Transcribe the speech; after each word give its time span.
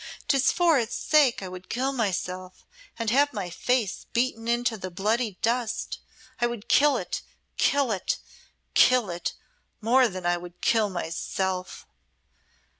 "'Tis 0.29 0.51
for 0.51 0.79
its 0.79 0.95
sake 0.95 1.43
I 1.43 1.47
would 1.47 1.69
kill 1.69 1.91
myself, 1.91 2.65
and 2.97 3.11
have 3.11 3.31
my 3.33 3.51
face 3.51 4.07
beaten 4.13 4.47
into 4.47 4.75
the 4.75 4.89
bloody 4.89 5.37
dust. 5.43 5.99
I 6.39 6.47
would 6.47 6.67
kill 6.67 6.97
it 6.97 7.21
kill 7.57 7.91
it 7.91 8.17
kill 8.73 9.11
it 9.11 9.35
more 9.79 10.07
than 10.07 10.25
I 10.25 10.37
would 10.37 10.59
kill 10.59 10.89
myself!" 10.89 11.85